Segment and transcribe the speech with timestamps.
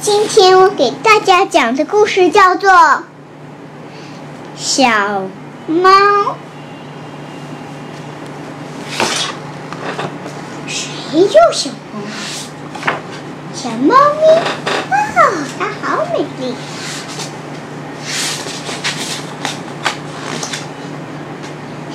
[0.00, 2.70] 今天我给大家讲的故事叫做
[4.56, 4.88] 《小
[5.66, 5.90] 猫》。
[10.68, 12.00] 谁有小猫？
[13.52, 14.22] 小猫咪，
[14.88, 16.54] 哦，它好美丽。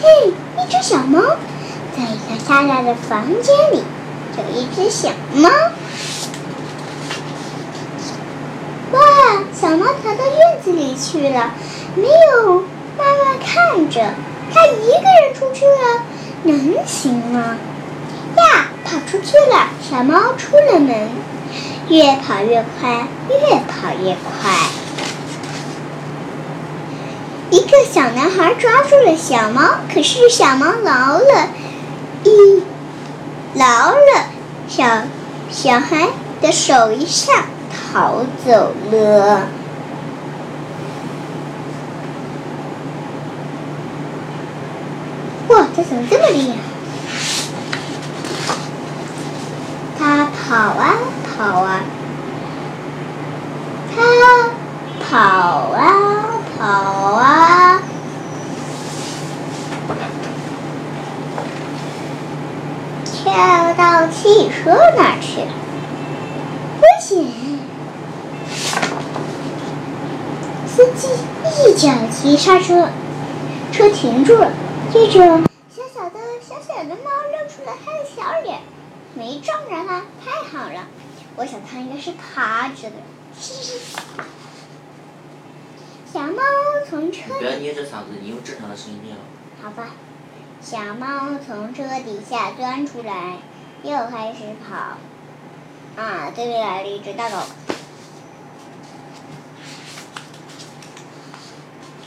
[0.02, 1.22] 嘿，一只小猫，
[1.96, 3.82] 在一个大大的房间里，
[4.38, 5.50] 有一只小猫。
[8.92, 9.00] 哇，
[9.60, 11.52] 小猫逃到院子里去了，
[11.96, 12.64] 没有
[12.96, 14.14] 妈妈看着，
[14.54, 16.04] 他一个人出去了，
[16.44, 17.58] 能行吗？
[18.38, 19.70] 呀，跑出去了！
[19.82, 21.10] 小猫出了门，
[21.90, 24.52] 越跑越快，越跑越快。
[27.50, 31.50] 一个小男孩抓住了小猫，可是小猫挠了
[32.24, 32.64] 一
[33.56, 34.30] 挠了
[34.68, 34.86] 小
[35.50, 36.10] 小孩
[36.42, 39.48] 的手一下，逃走了。
[45.90, 46.56] 怎么这么厉害？
[50.00, 50.96] 他跑啊
[51.38, 51.80] 跑啊，
[53.96, 53.98] 他
[55.10, 55.18] 跑
[55.72, 55.82] 啊
[56.58, 56.64] 跑
[57.14, 57.82] 啊，
[63.06, 65.48] 跳到汽车那儿去了，
[66.82, 67.26] 危险！
[70.68, 71.08] 司机
[71.64, 72.90] 一脚急刹车，
[73.72, 74.52] 车停住了。
[74.92, 75.40] 接着，
[76.62, 78.62] 小小的猫露出了它的小脸。
[79.16, 80.88] 没撞着它，太好了！
[81.36, 82.96] 我想它应该是趴着的。
[83.40, 83.80] 嘻嘻。
[86.12, 86.42] 小猫
[86.88, 89.16] 从车不要捏着嗓子，你用正常的声音念。
[89.62, 89.92] 好吧。
[90.62, 93.38] 小猫从车底下钻出来，
[93.84, 94.98] 又开始跑。
[96.02, 97.38] 啊，对面来了一只大狗。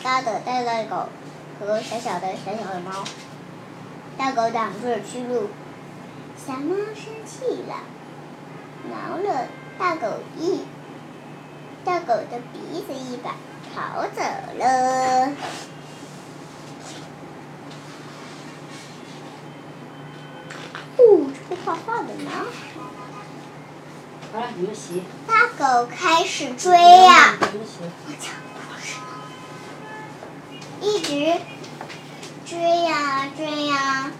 [0.02, 1.08] 大的大的狗
[1.58, 3.04] 和小小的小小的猫。
[4.18, 5.48] 大狗挡住了去路。
[6.36, 7.74] 小猫生气了，
[8.90, 10.06] 挠了大狗
[10.38, 10.60] 一
[11.84, 13.34] 大狗的鼻子一把，
[13.74, 14.20] 逃走
[14.58, 15.32] 了。
[20.98, 22.30] 哦，这个画画的呢？
[24.32, 25.02] 好了，你们洗。
[25.26, 27.36] 大狗开始追呀！
[27.40, 29.10] 我讲故事呢，
[30.80, 31.40] 一直
[32.46, 34.12] 追呀追呀，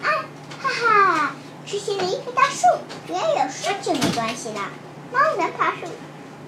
[0.00, 0.06] 啊，
[0.62, 1.34] 哈哈！
[1.66, 2.64] 出现了一棵大树，
[3.04, 4.60] 只要有树就没关系的。
[5.12, 5.88] 猫能爬树，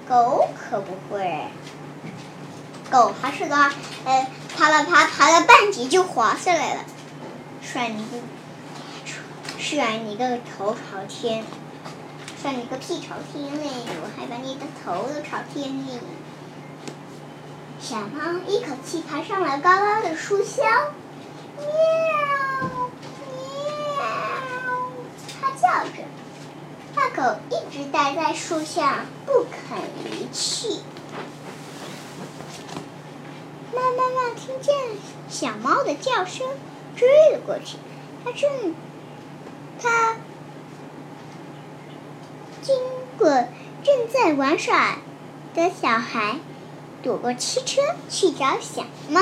[0.08, 1.46] 狗可不会。
[2.88, 6.84] 狗爬树的话，呃，爬了爬，爬了半截就滑下来了，
[7.60, 8.18] 甩你个，
[9.58, 11.44] 甩你个头朝天，
[12.40, 13.68] 甩你个屁朝天嘞！
[14.00, 15.98] 我还把你的头都朝天嘞。
[17.80, 20.62] 小猫一口气爬上了高高的树梢，
[21.80, 22.90] 喵。
[25.60, 25.96] 叫着，
[26.94, 30.68] 大狗一直待在树下不肯离去。
[33.74, 34.74] 猫妈妈听见
[35.28, 36.46] 小猫的叫声，
[36.96, 37.76] 追了过去。
[38.24, 38.74] 它正，
[39.80, 40.16] 它
[42.62, 42.76] 经
[43.18, 43.28] 过
[43.84, 44.96] 正在玩耍
[45.54, 46.38] 的小孩，
[47.02, 49.20] 躲过汽车去找小猫。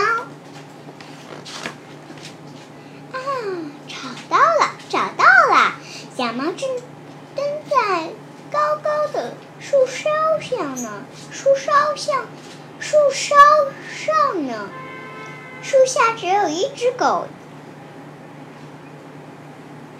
[3.12, 3.18] 啊，
[3.86, 3.96] 找
[4.30, 5.74] 到了，找到了！
[6.18, 6.68] 小猫正
[7.36, 8.08] 蹲在
[8.50, 12.26] 高高的树梢上呢，树梢上，
[12.80, 13.36] 树梢
[13.88, 14.68] 上呢。
[15.62, 17.28] 树下只有一只狗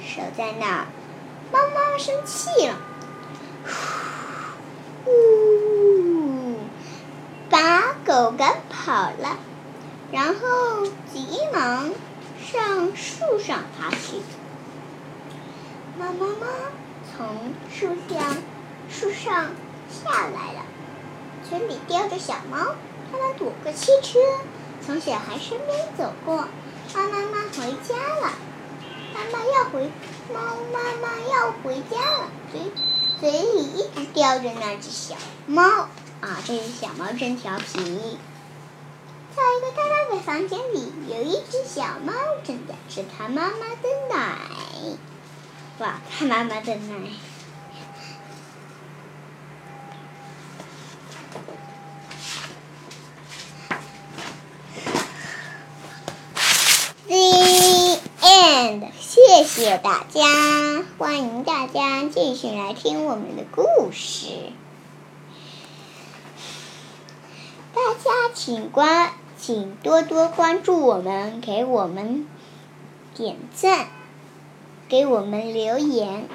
[0.00, 0.86] 守在那儿。
[1.52, 2.74] 猫妈妈生气了，
[5.06, 6.56] 呜，
[7.48, 9.36] 把狗赶跑了，
[10.10, 11.92] 然后急忙
[12.44, 14.20] 上树上爬去。
[15.98, 16.46] 猫妈妈
[17.10, 18.36] 从树下
[18.88, 19.50] 树上
[19.90, 20.62] 下来了，
[21.48, 22.76] 嘴里叼着小猫，
[23.10, 24.20] 它们躲过汽车，
[24.86, 26.46] 从小孩身边走过。
[26.94, 28.32] 猫妈妈回家了，
[29.12, 29.90] 妈妈要回，
[30.32, 30.40] 猫
[30.72, 32.60] 妈妈要回家了，嘴
[33.20, 35.16] 嘴里一直叼着那只小
[35.48, 35.88] 猫。
[36.20, 38.18] 啊，这只小猫真调皮。
[39.34, 42.12] 在一个大大的房间里，有一只小猫
[42.44, 44.38] 正在吃它妈妈的奶。
[45.78, 46.94] 哇，他妈妈的奶
[57.06, 64.50] ！The end，谢谢大家，欢迎大家继续来听我们的故事。
[67.72, 72.26] 大家请关，请多多关注我们，给我们
[73.14, 73.86] 点赞，
[74.88, 76.26] 给我们留言。